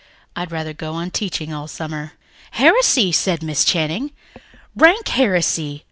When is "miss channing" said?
3.43-4.09